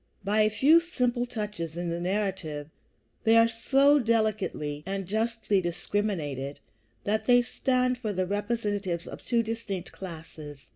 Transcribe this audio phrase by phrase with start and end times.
[0.23, 2.71] By a few simple touches in the narrative
[3.23, 6.59] they are so delicately and justly discriminated
[7.03, 10.65] that they stand for the representatives of two distinct classes.